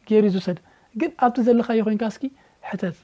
ገይሩ 0.09 0.25
ዝውሰድ 0.35 0.57
ግን 1.01 1.11
ኣብቲ 1.25 1.37
ዘለካዩ 1.47 1.79
ኮይንካ 1.87 2.03
ስኪ 2.15 2.25
ሕተት 2.69 2.97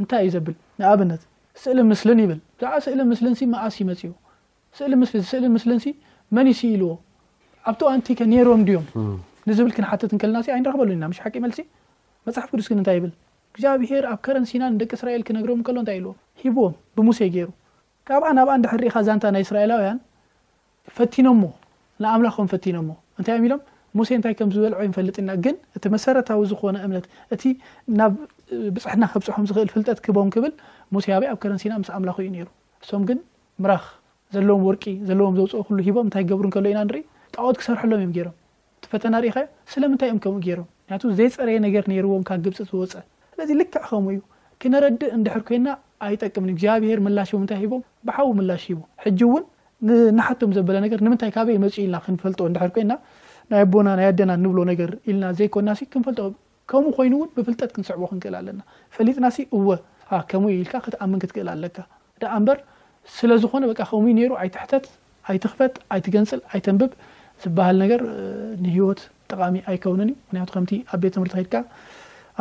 እንታይ 0.00 0.22
እዩ 0.26 0.32
ዘብል 0.36 0.54
ንኣብነት 0.80 1.22
ስእሊ 1.62 1.78
ምስልን 1.92 2.18
ይብል 2.24 2.40
ብዛዕባ 2.58 2.76
ስእሊን 2.86 3.08
ምስልን 3.12 3.34
መኣስ 3.54 3.76
ይመፅዎ 3.82 4.12
ስእሊ 4.80 4.92
ስእሊ 5.30 5.44
ምስልን 5.56 5.80
መንይሲ 6.36 6.60
ኢልዎ 6.74 6.90
ኣብቲ 7.70 7.80
ኣንቲከ 7.92 8.20
ነይሮም 8.32 8.60
ድዮም 8.68 8.84
ንዝብል 9.48 9.72
ክንሓትት 9.76 10.10
ንከልና 10.16 10.38
እ 10.46 10.50
ኣይንረክበሉ 10.56 10.88
ኢና 10.96 11.04
ሽ 11.16 11.20
ሓቂ 11.24 11.34
መልሲ 11.44 11.58
መፅሓፍ 12.26 12.48
ክዱስግን 12.52 12.78
እንታይ 12.80 12.96
ይብል 12.98 13.12
ግዚኣብሄር 13.56 14.04
ኣብ 14.12 14.18
ከረንሲናደቂ 14.26 14.90
እስራኤል 14.98 15.22
ክነግረም 15.28 15.60
ከሎእታይ 15.66 15.96
ኢልዎ 16.00 16.12
ሂዎም 16.42 16.74
ብሙሴ 16.98 17.18
ገይሩ 17.34 17.48
ካብኣናብኣ 18.08 18.54
ደሕርኢካ 18.64 18.96
ዛንታ 19.08 19.24
ናይ 19.36 19.42
እስራኤላውያን 19.46 19.98
ፈቲኖሞ 20.98 21.42
ንኣምላክም 22.02 22.46
ፈቲኖሞ 22.54 22.90
እንታይ 23.18 23.34
እዮ 23.38 23.44
ኢሎም 23.48 23.62
ሙሴ 23.98 24.10
እንታይ 24.18 24.34
ከም 24.38 24.50
ዝበልይ 24.54 24.88
ፈልጥ 24.98 25.16
ኢና 25.22 25.30
ግን 25.44 25.56
እቲ 25.76 25.84
መሰረታዊ 25.94 26.40
ዝኮነ 26.50 26.76
እምነት 26.86 27.06
እቲናብ 27.34 28.12
ብፅሕና 28.74 29.04
ከብፅሖም 29.12 29.46
ዝኽእል 29.48 29.70
ፍልጠት 29.74 29.98
ክቦም 30.04 30.28
ክብል 30.34 30.52
ሙሴ 30.94 31.06
በይ 31.22 31.28
ኣብ 31.32 31.38
ከረንሲና 31.42 31.72
ምስ 31.82 31.88
ኣምላኽ 31.98 32.16
እዩ 32.24 32.28
ሩ 32.44 32.48
እሶም 32.84 33.02
ግን 33.08 33.18
ምራኽ 33.64 33.84
ዘለዎም 34.34 34.62
ወርቂ 34.68 34.84
ዘለዎም 35.08 35.34
ዘውፅኦ 35.38 35.60
ኩሉ 35.68 35.78
ሂቦም 35.86 36.06
እንታይ 36.08 36.24
ገብሩ 36.30 36.46
ከሎ 36.54 36.66
ኢና 36.72 36.80
ንርኢ 36.88 37.02
ኣኦት 37.40 37.56
ክሰርሐሎም 37.60 37.98
እዮም 38.00 38.12
ገሮም 38.16 38.34
ቲ 38.82 38.86
ፈተና 38.92 39.14
ርኢ 39.24 39.30
ኻ 39.36 39.42
ስለምንታይ 39.72 40.08
እዮም 40.10 40.20
ከምኡ 40.24 40.40
ገሮም 40.48 40.66
ምክንያቱ 40.82 41.02
ዘይፀረየ 41.18 41.56
ነገር 41.66 41.84
ርዎም 42.06 42.22
ካብ 42.28 42.40
ግብፂ 42.46 42.56
ዝወፀ 42.70 42.92
ስለዚ 43.32 43.50
ልክዕ 43.60 43.82
ከም 43.90 44.06
እዩ 44.12 44.20
ክነረድ 44.62 45.00
እንድር 45.16 45.40
ኮይና 45.48 45.68
ኣይጠቅም 46.06 46.44
እግዚኣብሄር 46.54 46.98
ምላሽ 47.06 47.30
ምንታይ 47.40 47.58
ሂቦም 47.62 47.82
ብሓዊ 48.08 48.28
ምላሽ 48.38 48.62
ሂቦ 48.70 48.80
ሕጂ 49.04 49.20
ውን 49.32 49.44
ናሓቶም 50.18 50.50
ዘበለነር 50.56 51.02
ምንታይ 51.12 51.30
ካበይ 51.36 51.58
መፅ 51.64 51.76
ኢልና 51.82 51.96
ክንፈልጥ 52.06 52.38
ድር 52.56 52.64
ኮይና 52.76 52.92
ናይ 53.52 53.60
ኣቦና 53.66 53.88
ናይ 53.98 54.06
ኣደና 54.10 54.32
ንብሎ 54.44 54.58
ነገር 54.72 54.90
ኢልና 55.10 55.26
ዘይኮና 55.40 55.68
ክንፈልጥ 55.92 56.20
ከምኡ 56.70 56.90
ኮይኑውን 56.98 57.28
ብፍልጠት 57.36 57.70
ክንስዕቦ 57.74 58.02
ክንክእል 58.12 58.34
ኣለና 58.40 58.60
ፈሊጥና 58.96 59.26
እወ 59.58 59.68
ከም 60.30 60.42
ኢልካ 60.58 60.74
ክትኣምን 60.86 61.20
ክትክእል 61.22 61.48
ኣለካ 61.54 61.76
ደ 62.22 62.40
በር 62.48 62.58
ስለዝኾነ 63.18 63.62
ከም 63.80 64.04
ሩ 64.30 64.32
ኣይትሕተት 64.42 64.86
ኣይትክፈት 65.32 65.74
ኣይትገንፅል 65.94 66.40
ኣይተንብብ 66.54 66.90
ዝበሃል 67.42 67.76
ነገር 67.82 68.00
ንሂይወት 68.64 69.00
ጠቃሚ 69.32 69.56
ኣይከውንን 69.70 70.10
ምክንያቱ 70.26 70.48
ከምቲ 70.54 70.72
ኣብ 70.94 70.98
ቤት 71.02 71.12
ትምህርቲ 71.16 71.34
ሃድካ 71.40 71.56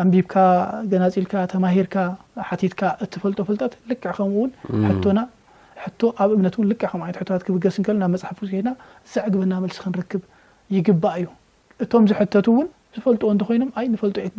ኣንቢብካ 0.02 0.34
ገናፂልካ 0.92 1.34
ተማሂርካ 1.54 1.96
ሓቲትካ 2.50 2.82
እፈልጦ 3.04 3.40
ፍልት 3.48 3.74
ልክዕ 3.90 4.12
ከምኡው 4.18 5.12
ና 5.18 5.22
ኣብ 6.24 6.30
እምነት 6.36 6.56
ልከይነ 6.72 7.10
ት 7.30 7.40
ክብገስ 7.48 7.76
ናብ 8.02 8.12
መፅሓፍድና 8.16 8.70
ዛዕግበና 9.14 9.54
መልሲ 9.64 9.78
ክንረክብ 9.86 10.22
ይግባእ 10.76 11.16
እዩ 11.22 11.28
እቶም 11.84 12.06
ዝሕተቱ 12.12 12.48
እውን 12.56 12.68
ዝፈልጥዎ 12.98 13.28
እንተኮይኖም 13.36 13.72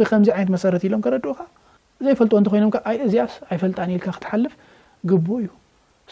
ፈብምዚ 0.07 0.29
ይነት 0.37 0.49
መሰረ 0.55 0.73
ኢሎም 0.89 1.03
ከረድኡ 1.07 1.33
ዘይፈልጥዎ 2.07 2.37
እንተኮይኖም 2.43 2.71
እዚኣስ 3.07 3.35
ኣይፈልጣ 3.53 3.79
ልካ 3.91 4.07
ክትሓልፍ 4.19 4.55
ግቡ 5.11 5.29
እዩ 5.43 5.49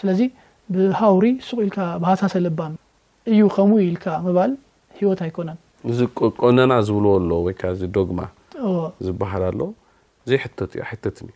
ስለዚ 0.00 0.20
ብሃውሪ 0.74 1.26
ሱቁ 1.48 1.58
ኢልካ 1.66 1.78
ብሃሳሰ 2.02 2.34
እዩ 3.32 3.40
ከም 3.54 3.70
ኢልል 3.84 4.52
ሂወት 4.98 5.20
ይኮነ 5.30 5.50
እዚ 5.90 5.98
ቆነና 6.42 6.72
ዝብልዎ 6.86 7.10
ኣሎ 7.20 7.30
ወይ 7.46 7.54
ዚ 7.80 7.86
ዶግማ 7.96 8.20
ዝበሃል 9.06 9.44
ሎ 9.58 9.62
ዘይ 10.30 10.38
ዩትፈም 10.90 11.28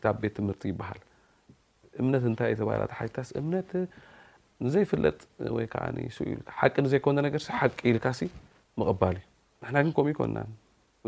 ቆልዓቤት 0.00 0.36
ይ 0.70 0.74
እምነት 2.02 2.22
ታይ 2.40 2.52
እም 3.40 3.48
ንዘይፍለጥ 4.64 5.18
ወሓቂ 5.54 6.74
ዘኮ 6.92 7.06
ርሓቂ 7.36 7.76
ኢልካ 7.90 8.06
ቕባል 8.90 9.16
እዩ 9.68 9.72
ንና 9.74 9.82
ግ 9.86 9.90
ከምኡ 9.96 10.06
ይኮና 10.12 10.38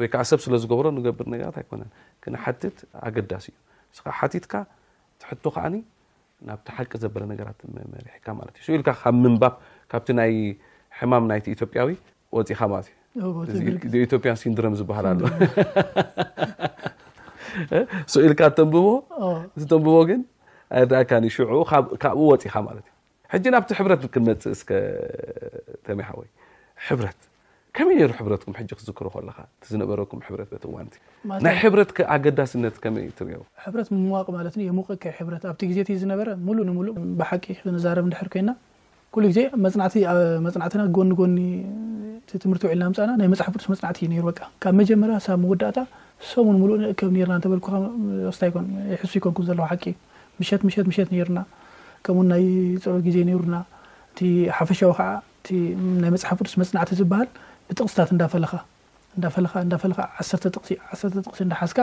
ወይዓሰብ 0.01 0.38
ስለዝገብሮ 0.44 0.87
ገብር 1.07 1.27
ነራ 1.33 1.46
ኣይኮ 1.61 1.70
ሓት 2.44 2.61
ኣገዳሲ 3.07 3.46
እዩ 3.92 3.98
እ 4.29 4.29
ቲትካ 4.35 4.53
ሕ 5.29 5.37
ከዓ 5.44 5.64
ናብቲ 6.48 6.66
ሓቂ 6.77 6.92
ዘበለ 7.05 7.22
ነራ 7.31 7.48
መመሪሕካ 7.79 8.27
እዩ 8.66 8.77
ኢልካ 8.79 8.88
ካብ 9.03 9.14
ምንባብ 9.24 9.55
ካብቲ 9.92 10.09
ይ 10.35 10.38
ሕማም 11.01 11.24
ናይቲ 11.33 11.46
ኢዮ 11.57 11.70
ያ 11.81 11.83
ፅኢካ 12.44 12.61
ዩኢዮጵያ 13.96 14.33
ሲንድረም 14.42 14.74
ዝሃል 14.81 15.07
ኢልካቦ 18.29 18.74
ሽ 21.35 21.44
ካብኡ 22.02 22.22
ወፅኻ 22.31 22.54
ማ 22.66 22.70
ናብቲ 23.54 23.70
ሕብረት 23.78 24.02
ክመፅእ 24.14 24.54
ተወ 25.87 26.20
ሕ 26.87 27.11
ከመይ 27.76 27.98
ሩ 28.11 28.12
ሕ 28.59 28.64
ክዝክሮ 28.78 29.07
ለካ 29.28 29.38
ዝነበረኩ 29.70 30.11
ት 30.62 30.64
ዋ 30.74 30.83
ናይ 31.44 31.54
ሕብኣገዳሲነ 31.62 32.64
ይ 33.33 33.37
ረት 33.78 33.88
ምዋቕ 34.02 34.26
ማ 34.37 34.81
ቀ 35.02 35.04
ሕ 35.18 35.26
ኣብ 35.52 35.61
ዜ 35.76 35.98
ዝነበ 36.02 36.20
ብሓቂ 37.20 37.44
ዛረብ 37.85 38.07
ድር 38.14 38.28
ኮይና 38.35 38.50
ሉ 39.24 39.31
ዜ 39.37 39.44
ፅናትና 39.74 40.81
ጎኒ 40.96 41.11
ጎኒ 41.20 41.37
ትምህርቲ 42.42 42.64
ውልና 42.70 42.88
ፃእና 42.98 43.12
ናይ 43.20 43.28
መፅሓፍ 43.33 43.54
መፅናቲዩ 43.72 44.33
ካብ 44.62 44.74
መጀመርያ 44.81 45.16
ሳብ 45.26 45.44
ወዳእታ 45.52 45.78
ሰሙን 46.31 46.57
ሉ 46.68 46.92
ከብ 47.00 47.14
ርና 47.26 47.38
ል 47.46 48.35
ስ 48.38 48.42
ይኮንኩም 49.18 49.44
ዘ 49.48 49.52
ዩ 49.59 49.92
ምሸት 50.40 50.61
ምሸት 50.68 50.87
ምሸት 50.90 51.09
ነሩና 51.14 51.38
ከም 52.07 52.18
ናይ 52.31 52.44
ፅዑር 52.85 53.01
ግዜ 53.07 53.16
ነይሩና 53.29 53.57
ቲ 54.18 54.20
ሓፈሻዊ 54.57 54.90
ከዓ 54.98 55.09
ናይ 56.03 56.11
መፅሓፍ 56.14 56.38
ቅዱስ 56.44 56.55
መፅናዕቲ 56.61 56.90
ዝበሃል 57.01 57.29
ብጥቕስታት 57.68 58.11
እንዳፈለኻ 58.14 58.53
ዳፈለኻ 59.24 59.53
እዳፈለኻ 59.66 59.98
ዓሰርተ 60.22 60.44
ጥቕሲ 60.55 60.72
ዓሰተ 60.94 61.14
ጥቕሲ 61.27 61.40
እዳሓዝካ 61.46 61.79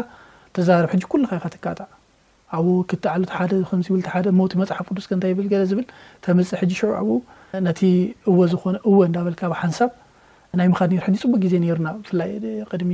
ተዛራርብ 0.55 0.89
ሕጂ 0.93 1.03
ኩሉኻ 1.11 1.29
ይካ 1.37 1.45
ትካጣ 1.55 1.79
ኣብኡ 2.55 2.75
ክትዓሉ 2.89 3.21
ሓደ 4.13 4.25
ብ 4.31 4.35
ሞ 4.39 4.47
መፅሓፍ 4.61 4.87
ቅዱስ 4.91 5.05
ከ 5.09 5.11
ንታይ 5.19 5.33
ብል 5.37 5.47
ገ 5.51 5.55
ዝብል 5.71 5.85
ተምፅእ 6.25 6.57
ሕ 6.61 6.69
ሽዑ 6.79 6.91
ኣብኡ 6.99 7.13
ነቲ 7.67 7.81
እወ 8.31 8.39
ዝኾነ 8.53 8.75
እወ 8.89 8.99
እዳበልካ 9.09 9.41
ሓንሳብ 9.61 9.91
ናይ 10.59 10.67
ምኻድ 10.73 10.89
ነሩ 10.95 11.01
ሕ 11.05 11.09
ፅቡቅ 11.23 11.37
ግዜ 11.45 11.53
ነይሩና 11.63 11.87
ብፍላይ 12.01 12.31
ቅድሚ 12.71 12.91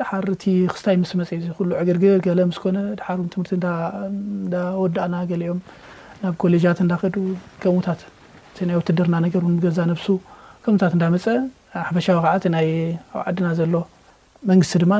ድሓር 0.00 0.24
እቲ 0.34 0.44
ክስታይ 0.72 0.96
ምስ 1.02 1.10
መፅእ 1.18 1.38
እዙ 1.40 1.46
ኩሉ 1.58 1.70
ዕገድግገለ 1.80 2.40
ምስኮነ 2.50 2.78
ድሓር 2.98 3.18
ትምህርቲ 3.32 3.52
እዳወዳእና 3.58 5.14
ገሊኦም 5.30 5.60
ናብ 6.22 6.34
ኮሌጃት 6.42 6.78
እዳክዱ 6.84 7.14
ከምታት 7.62 8.00
እቲ 8.50 8.58
ናይ 8.68 8.76
ወትደርና 8.80 9.16
ነገር 9.26 9.42
ገዛ 9.64 9.78
ነብሱ 9.90 10.06
ከምታት 10.64 10.92
እንዳመፀ 10.96 11.26
ሓበሻዊ 11.88 12.16
ከዓ 12.22 12.26
ኣብ 12.36 12.54
ዓድና 13.24 13.46
ዘሎ 13.60 13.74
መንግስቲ 14.50 14.74
ድማ 14.84 14.94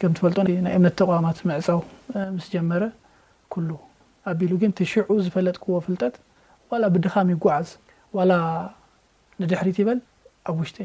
ከም 0.00 0.12
ትፈልጦ 0.16 0.38
ናይ 0.66 0.74
እምነት 0.78 0.96
ተቋማት 1.00 1.40
መዕፃው 1.50 1.80
ምስ 2.36 2.46
ጀመረ 2.54 2.82
ኩሉ 3.54 3.68
ኣቢሉ 4.32 4.52
ግን 4.64 4.72
ትሽዑ 4.80 5.08
ዝፈለጥክዎ 5.26 5.78
ፍልጠት 5.86 6.14
ላ 6.82 6.86
ብድኻሚ 6.94 7.30
ጉዓዝ 7.42 7.68
ላ 8.30 8.34
ንድሕሪት 9.42 9.76
ይበል 9.82 9.98
ኣብ 10.50 10.56
ውሽተ 10.62 10.78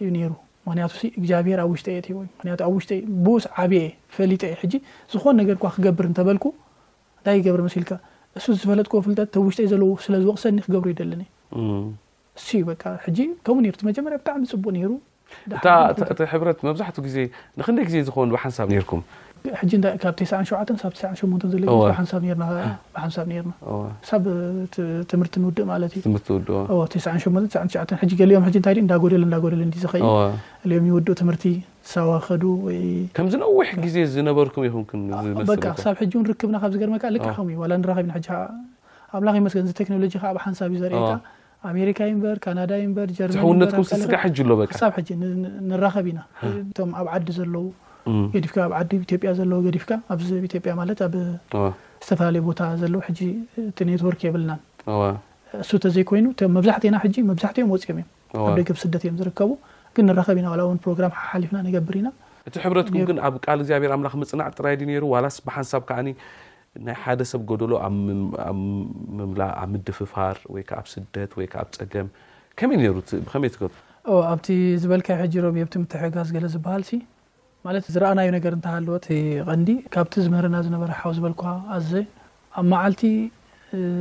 እዩ 0.00 0.06
ነይሩ 0.16 0.32
ምክንያቱ 0.66 0.92
እግዚኣብሄር 1.18 1.58
ኣብ 1.64 1.68
ውሽጠ 1.72 1.88
የወ 2.12 2.20
ኣብ 2.66 2.70
ውሽ 2.76 2.86
ብኡስ 3.24 3.44
ዓብየ 3.62 3.82
ፈሊጠ 4.16 4.42
ዝኾኑ 5.12 5.34
ነገር 5.42 5.56
ክገብር 5.76 6.04
እተበልኩ 6.12 6.44
እንታይ 6.56 7.38
ገብር 7.46 7.60
መሲልካ 7.66 7.90
እሱ 8.38 8.46
ዝፈለጥዎ 8.60 8.98
ፍጠ 9.06 9.34
ውሽ 9.46 9.56
ዘለዎ 9.72 9.90
ስለ 10.04 10.14
ዝወቕሰኒ 10.24 10.56
ክገብሩ 10.64 10.86
ዩ 10.92 10.94
ደለኒ 11.02 11.22
እ 11.60 11.62
ዩ 12.60 12.64
ከምኡ 13.46 13.64
መጀመርያ 13.90 14.16
ብጣዕሚ 14.22 14.42
ዝፅቡቅ 14.50 14.74
ሩሕት 16.42 16.60
መብዛሕቱኡ 16.68 17.04
ዜ 17.14 17.18
ንክደይ 17.60 17.84
ግዜ 17.88 17.96
ዝኮኑ 18.08 18.32
ሓንሳብ 18.42 18.68
ርኩም 18.82 19.00
ካብ 20.02 20.14
ሸ 20.30 20.34
ሳብ 20.82 20.92
8 21.18 21.46
ዘለ 21.52 21.62
ሓንሳብ 21.98 22.22
ና 22.42 22.46
ሓንሳብ 23.02 23.26
ርና 23.36 23.52
ሳብ 24.08 24.22
ትምህርቲ 25.10 25.34
ንውድእ 25.42 25.64
ማለት 25.72 25.92
እዩ 25.98 26.10
ገሊኦም 28.20 28.44
ታይ 28.66 28.74
እዳጎደል 28.84 29.22
ዳጎደል 29.34 29.62
ዝኸእዩ 29.84 30.04
ኦም 30.12 30.86
ይውድኡ 30.90 31.10
ትምህርቲ 31.20 31.44
ሰዋኸዱ 31.92 32.42
ወ 32.66 32.68
ከምዝነዊሕ 33.18 33.68
ግዜ 33.84 33.96
ዝነበርኩም 34.14 34.62
ሳብ 35.84 35.94
ሕጂ 36.02 36.12
ንርክብና 36.24 36.56
ካብ 36.64 36.72
ዝገርመካ 36.76 37.04
ልቃኸዩ 37.16 37.56
ንራኸኢና 37.82 38.12
ኣብላኽ 39.16 39.34
መስገ 39.46 39.58
ቴክኖሎጂ 39.80 40.12
ከዓ 40.22 40.30
ብሓንሳብ 40.36 40.68
እዩ 40.74 40.78
ዘርእታ 40.84 41.10
ኣሜሪካይ 41.70 42.10
በር 42.22 42.36
ካናዳ 42.44 42.72
በር 42.96 43.08
ጀርማነም 43.18 43.60
ሎሳ 43.80 43.92
ንራኸብ 45.70 46.06
ኢና 46.12 46.18
ቶ 46.76 46.78
ኣብ 47.00 47.06
ዓዲ 47.14 47.26
ዘለው 47.38 47.64
ገዲፍካ 48.34 48.56
ኣብ 48.66 48.72
ዓዲ 48.80 48.90
ኢዮ 49.02 49.12
ያ 49.28 49.30
ዘለዎ 49.38 49.58
ገዲፍካ 49.66 49.90
ኣያ 50.14 50.20
ዝተፈላለዩ 52.02 52.42
ቦታ 52.48 52.60
ዘለው 52.82 53.00
ቲ 53.76 53.78
ኔትወርክ 53.90 54.20
የብልና 54.26 54.50
እሱ 55.62 55.70
ተዘይኮይኑ 55.84 56.26
መብዛሕት 56.56 56.82
ና 56.94 56.96
መብዛትዮም 57.30 57.68
ፅኦም 57.82 57.98
እዮይ 58.50 58.64
ብ 58.76 58.78
ስደት 58.84 59.02
እዮም 59.06 59.16
ዝርከቡ 59.20 59.50
ግ 59.94 59.96
ንረከብ 60.06 60.36
ኢና 60.40 60.46
እው 60.64 60.70
ሮ 60.84 60.86
ፍና 61.48 61.56
ገብር 61.76 61.94
ኢና 62.00 62.08
እቲ 62.48 62.54
ሕረትኩም 62.64 63.18
ኣብ 63.28 63.34
ል 63.60 63.62
ግብ 63.70 63.90
ክ 64.14 64.16
ፅና 64.32 64.40
ጥራይ 64.58 64.74
ብሓንሳብ 65.46 65.82
ከዓ 65.88 65.98
ናይ 66.06 66.14
ሓደሰብ 67.02 67.40
ጎደሎ 67.50 67.72
ብ 69.34 69.36
ድፍፋር 69.88 70.36
ወይ 70.54 70.62
ኣ 70.78 70.80
ስደት 70.94 71.30
ወኣ 71.40 71.48
ፀገ 71.80 71.94
መይ 72.72 72.76
ሩይኣ 72.86 73.42
ዝበል 74.82 75.00
ሮብ 75.46 75.56
ዝ 76.30 76.32
ዝሃል 76.56 76.82
ማለት 77.66 77.84
ዝረአናዩ 77.92 78.28
ነገር 78.36 78.52
እንተሃለዎ 78.56 78.96
ቲ 79.04 79.08
ቐንዲ 79.48 79.70
ካብቲ 79.94 80.14
ዝምህርና 80.24 80.56
ዝነበረ 80.66 80.90
ሓው 81.00 81.10
ዝበል 81.16 81.32
ኣዘ 81.76 81.90
ኣብ 82.58 82.64
መዓልቲ 82.72 83.02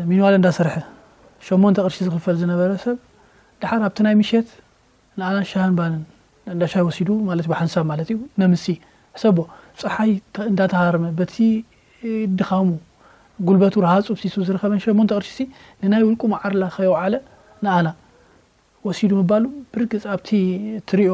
ሚንዋለ 0.09 0.33
እንዳሰርሐ 0.39 0.75
ሸሞንተ 1.47 1.77
ቅርሺ 1.85 1.97
ዝክፈል 2.07 2.35
ዝነበረ 2.41 2.69
ሰብ 2.83 2.97
ድሓር 3.61 3.81
ኣብቲ 3.87 3.97
ናይ 4.07 4.15
ምሸት 4.21 4.49
ንኣና 5.19 5.37
ሻን 5.51 5.73
ባንን 5.79 6.03
እዳሻ 6.53 6.73
ወሲዱ 6.87 7.09
ማለት 7.29 7.45
ዩ 7.49 7.55
ሓንሳብ 7.61 7.85
ማለት 7.91 8.07
እዩ 8.13 8.17
መምሲ 8.41 8.65
ሰቦ 9.21 9.37
ፀሓይ 9.81 10.11
እንዳተሃርመ 10.51 11.05
በቲ 11.19 11.35
ድኻሙ 12.41 12.67
ጉልበቱ 13.47 13.75
ርሃፁ 13.85 14.07
ብሲሱ 14.17 14.35
ዝረኸበን 14.49 14.81
ሸሞንተ 14.85 15.11
ቅርሺ 15.19 15.37
ንናይ 15.83 16.03
ውልቁ 16.07 16.21
መዓርላ 16.33 16.63
ከይወዓለ 16.75 17.13
ንኣና 17.65 17.87
ወሲዱ 18.87 19.11
ምባሉ 19.21 19.45
ብርግፅ 19.73 20.03
ኣብቲ 20.13 20.29
ትሪኦ 20.89 21.13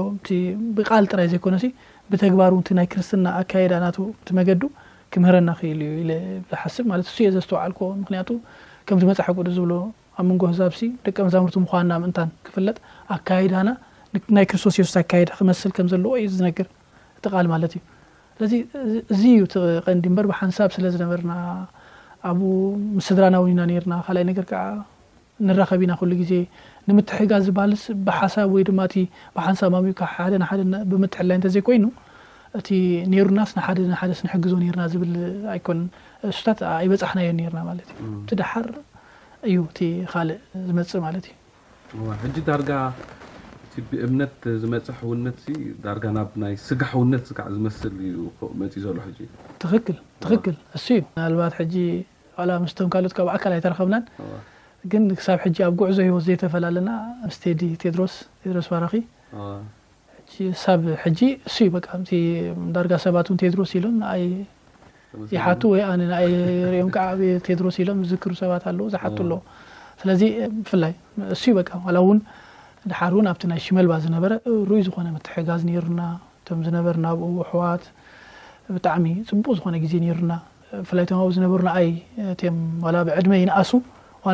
ብቃል 0.78 1.04
ጥራይ 1.12 1.28
ዘይኮነ 1.34 1.56
ሲ 1.64 1.68
ብተግባር 2.12 2.52
እውንቲ 2.56 2.70
ናይ 2.78 2.88
ክርስትና 2.94 3.28
ኣካይዳናቱ 3.42 3.98
ቲ 4.28 4.36
መገዱ 4.38 4.64
ክምህረና 5.14 5.50
ክእል 5.60 5.80
ዩ 5.88 5.92
ዝሓስብ 6.50 6.86
ማለት 6.92 7.06
እስ 7.10 7.18
ዘ 7.36 7.36
ዝተዋዕልኮ 7.46 7.80
ምክንያቱ 8.02 8.30
ከም 8.88 8.98
ቲ 9.02 9.06
መፅሓቅድ 9.12 9.48
ዝብሎ 9.58 9.74
ኣብ 10.20 10.26
መንጎ 10.30 10.44
ህዛብሲ 10.52 10.82
ደቂ 11.06 11.18
መዛምርቲ 11.28 11.58
ምኳንና 11.66 11.94
ምእንታን 12.04 12.30
ክፍለጥ 12.48 12.78
ኣካይዳና 13.16 13.70
ናይ 14.38 14.46
ክርስቶስ 14.52 14.76
የሱስ 14.80 14.96
ኣካይዳ 15.04 15.30
ክመስል 15.40 15.72
ከም 15.78 15.88
ዘለዎ 15.94 16.12
ዩዩ 16.22 16.30
ዝነገር 16.40 16.68
ጥቃል 17.26 17.48
ማለት 17.54 17.74
እዩ 17.78 17.82
ስለዚ 18.38 18.54
እዚ 19.14 19.22
ዩ 19.40 19.44
ቐንዲ 19.86 20.06
ንበር 20.14 20.26
ብሓንሳብ 20.32 20.70
ስለ 20.76 20.86
ዝነበርና 20.96 21.34
ኣብኡ 22.30 22.50
ምስስድራናዊኢና 22.98 23.62
ነርና 23.70 23.94
ካልይ 24.08 24.26
ነገር 24.32 24.46
ከዓ 24.52 24.62
ንራኸቢ 25.50 25.82
ና 25.90 25.94
ኩሉ 26.00 26.12
ግዜ 26.22 26.32
ንምትሕ 26.90 27.18
ጋ 27.32 27.40
ዝበሃልስ 27.46 27.84
ብሓሳብ 28.08 28.48
ወይ 28.56 28.64
ድማእ 28.70 28.90
ብሓንሳማም 29.36 29.86
ሓደ 30.20 30.34
ናደ 30.44 30.62
ብምትሕላይ 30.92 31.36
እንተ 31.40 31.48
ዘይ 31.56 31.64
ኮይኑ 31.68 31.86
እቲ 32.60 32.70
ነይሩናስ 33.12 33.52
ሓደ 33.66 33.78
ሓደስንሕግዞ 34.02 34.54
ርና 34.76 34.82
ዝብል 34.94 35.14
ኣይኮ 35.54 35.68
ንሱታት 36.30 36.60
ኣይበፃሕናዮ 36.78 37.28
ነርና 37.40 37.60
ማለት 37.70 37.88
እዩ 38.06 38.14
ቲደሓር 38.30 38.68
እዩ 39.50 39.58
እ 39.88 39.90
ካልእ 40.14 40.40
ዝመፅእ 40.70 41.02
ማለት 41.08 41.26
እዩ 41.94 42.02
ሕጂ 42.24 42.38
ዳርጋ 42.50 42.72
እ 43.80 43.82
ብእምነት 43.90 44.38
ዝመፅሕውነት 44.62 45.40
ዳር 45.84 45.98
ናብ 46.18 46.32
ናይ 46.42 46.56
ስጋሕውነት 46.68 47.26
ዓ 47.44 47.50
ዝመስል 47.58 47.94
ዩመፅእ 48.54 48.82
ዘሎ 48.86 48.96
ሕ 49.06 49.10
ትኽክል 49.64 49.98
ትኽክል 50.26 50.56
ን 50.64 50.82
እዩ 50.82 50.90
ናልባት 51.20 51.56
ሕጂ 51.62 51.76
ምስቶም 52.66 52.88
ካልኦትካብኣካል 52.94 53.52
ኣይተረከብናን 53.56 54.04
ግን 54.92 55.04
ክሳብ 55.18 55.38
ሕጂ 55.44 55.58
ኣብ 55.68 55.74
ጉዕዞ 55.80 55.98
ሂወ 56.08 56.20
ዘተፈላለና 56.28 56.92
ስተዲ 57.36 57.62
ቴድሮስ 57.82 58.14
ቴድሮስ 58.44 58.68
ባረኺ 58.72 58.94
ሳብ 60.62 60.82
ሕጂ 61.04 61.20
እሱዩ 61.48 61.68
በ 61.76 61.82
ዳርጋ 62.76 62.94
ሰባት 63.06 63.28
ቴድሮስ 63.42 63.72
ኢሎም 63.80 63.98
ዝሓቱ 65.32 65.62
ወ 65.74 65.78
ሪኦም 66.74 66.90
ቴድሮስ 67.48 67.76
ኢሎም 67.84 68.00
ዝክሩ 68.12 68.32
ሰባት 68.42 68.64
ኣው 68.72 68.86
ዘሓት 68.94 69.18
ኣሎ 69.24 69.32
ስለዚ 70.02 70.22
ብፍላይ 70.64 70.94
እሱዩ 71.36 71.52
በ 71.58 71.62
እው 72.02 72.08
ድሓ 72.92 73.00
እውን 73.14 73.26
ኣብቲ 73.32 73.44
ናይ 73.52 73.60
ሽመልባ 73.66 73.94
ዝነበረ 74.04 74.32
ሩይ 74.70 74.82
ዝኾነ 74.86 75.08
ምትሕጋዝ 75.16 75.62
ነሩና 75.68 76.02
ቶም 76.48 76.60
ዝነበር 76.68 76.96
ናብኡ 77.04 77.28
ሕዋት 77.50 77.84
ብጣዕሚ 78.76 79.06
ፅቡቅ 79.30 79.54
ዝኾነ 79.58 79.76
ግዜ 79.84 79.94
ነሩና 80.06 80.34
ብፍላይ 80.84 81.06
ዝነበሩ 81.36 81.62
ኣይ 81.80 81.90
ብዕድመ 83.08 83.32
ይነኣሱ 83.42 83.72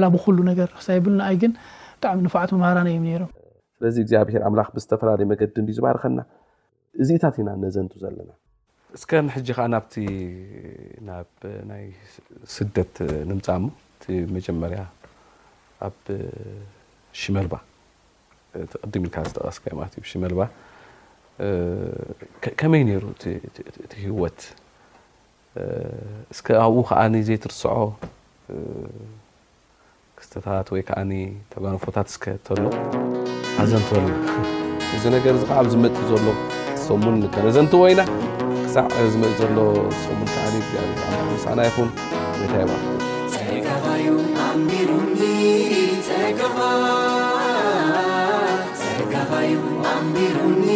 ላ 0.03 0.07
ብኩሉ 0.15 0.37
ነገር 0.51 0.67
ክሳ 0.77 0.87
ብና 1.03 1.21
ይ 1.33 1.37
ግን 1.41 1.51
ብጣዕሚ 1.99 2.19
ንፋዕት 2.27 2.49
መማራነ 2.55 2.87
እዩ 2.93 2.97
ም 3.03 3.07
ስለዚ 3.77 3.95
እግዚኣብሔር 4.03 4.41
ኣምላኽ 4.47 4.67
ብዝተፈላለዩ 4.75 5.25
መገዲ 5.31 5.55
እ 5.61 5.73
ዝባርከና 5.77 6.19
እዝኢታት 7.03 7.35
ኢና 7.41 7.49
ነዘንጡ 7.63 7.93
ዘለና 8.03 8.29
እስከ 8.97 9.09
ንሕጂ 9.27 9.47
ከዓ 9.57 9.65
ናብቲ 9.73 9.95
ናብ 11.07 11.29
ናይ 11.71 11.85
ስደት 12.55 12.95
ንምፃሞ 13.31 13.63
ቲ 14.03 14.19
መጀመርያ 14.35 14.81
ኣብ 15.87 15.95
ሽመልባ 17.21 17.55
ተቀዲም 18.71 19.03
ኢልካ 19.07 19.17
ዝተቀስ 19.27 19.57
ሽመልባ 20.11 20.41
ከመይ 22.59 22.83
ነሩ 22.89 23.03
እቲ 23.85 23.93
ህወት 24.05 24.39
ኣብኡ 26.63 26.81
ከዓ 26.89 27.01
ዘትርስዖ 27.27 27.63
ክስተታት 30.19 30.67
ወይ 30.73 30.81
ከዓኒ 30.87 31.11
ተባንፎታት 31.53 32.07
ዝከተሎ 32.13 32.61
ኣዘንቲሎ 33.61 33.97
እዚ 34.97 35.03
ነገር 35.15 35.33
እዚ 35.37 35.43
ከዓ 35.49 35.57
ኣብዝመጥ 35.63 35.93
ዘሎ 36.11 36.25
ሶሙን 36.85 37.17
ከመዘንቲ 37.33 37.73
ወይና 37.83 38.01
ክሳዕ 38.61 38.85
ዝመፅ 39.13 39.33
ዘሎ 39.41 39.67
ሶሙን 40.05 40.27
ካዓሳዕና 40.35 41.59
ይኹን 41.69 41.89
ቤታይዋካዩ 42.39 44.07
ኣቢሩኒ 44.47 45.21
ፀጋ 46.09 46.39
ካኻዩ 49.13 49.53
ኣንቢሩኒ 49.93 50.67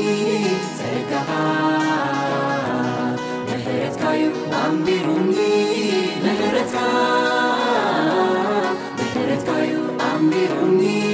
ፀ 0.77 0.79
መሕረትካዩ 3.51 4.25
ኣንቢሩኒ 4.63 5.35
መሕረትካ 6.27 7.40
ني 10.21 11.10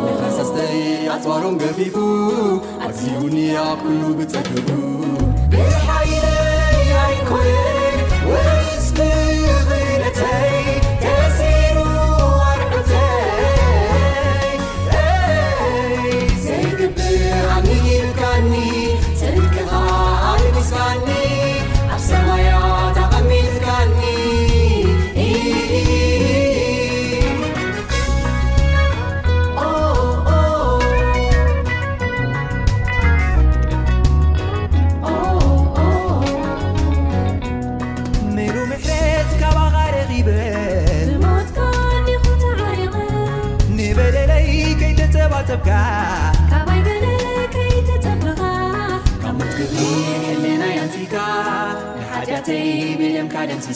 መkssተይ 0.04 0.74
azዋሮም 1.16 1.54
ገፊፉ 1.62 1.94
ኣዝዩn 2.86 3.36
kሉ 3.82 3.92
ብጸግቡ 4.18 4.68
ሓይ 5.86 6.10
ይك 7.12 7.30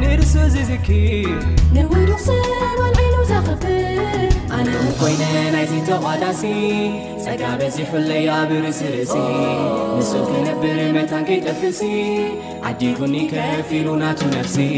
ንርስ 0.00 0.32
ዘይ 0.54 0.64
ዝኪር 0.70 1.42
ነወዱስ 1.74 2.26
ወንዒሉ 2.80 3.14
ዘኽፍል 3.30 4.16
ኣነም 4.56 4.88
ኮይነ 5.00 5.22
ናይዝተዋዳሲ 5.54 6.42
ጸጋበዚ 7.26 7.76
ሕለያ 7.92 8.30
ብርስርእሲ 8.50 9.14
ንስ 9.96 10.10
ቲነብር 10.28 10.80
መታንከ 10.96 11.30
ጠፍሲ 11.50 11.80
ዓዲጉኒ 12.72 13.14
ከፊሉናቱ 13.32 14.20
ነፍሲ 14.36 14.68